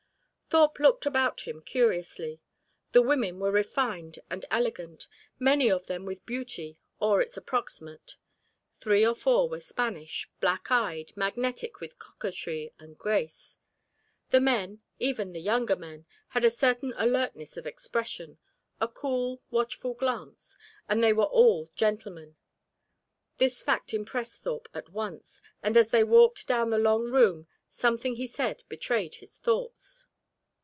Thorpe 0.53 0.79
looked 0.81 1.05
about 1.05 1.47
him 1.47 1.61
curiously. 1.61 2.41
The 2.91 3.01
women 3.01 3.39
were 3.39 3.53
refined 3.53 4.19
and 4.29 4.43
elegant, 4.51 5.07
many 5.39 5.71
of 5.71 5.85
them 5.85 6.03
with 6.05 6.25
beauty 6.25 6.77
or 6.99 7.21
its 7.21 7.37
approximate; 7.37 8.17
three 8.73 9.05
or 9.07 9.15
four 9.15 9.47
were 9.47 9.61
Spanish, 9.61 10.29
black 10.41 10.69
eyed, 10.69 11.15
magnetic 11.15 11.79
with 11.79 11.97
coquetry 11.97 12.73
and 12.79 12.97
grace. 12.97 13.59
The 14.31 14.41
men, 14.41 14.81
even 14.99 15.31
the 15.31 15.39
younger 15.39 15.77
men, 15.77 16.05
had 16.27 16.43
a 16.43 16.49
certain 16.49 16.93
alertness 16.97 17.55
of 17.55 17.65
expression, 17.65 18.37
a 18.81 18.89
cool 18.89 19.41
watchful 19.51 19.93
glance; 19.93 20.57
and 20.89 21.01
they 21.01 21.13
were 21.13 21.23
all 21.23 21.71
gentlemen. 21.75 22.35
This 23.37 23.63
fact 23.63 23.93
impressed 23.93 24.41
Thorpe 24.41 24.67
at 24.73 24.89
once, 24.89 25.41
and 25.63 25.77
as 25.77 25.91
they 25.91 26.03
walked 26.03 26.45
down 26.45 26.71
the 26.71 26.77
long 26.77 27.03
room 27.05 27.47
something 27.69 28.15
he 28.15 28.27
said 28.27 28.65
betrayed 28.67 29.15
his 29.15 29.37
thoughts. 29.37 30.07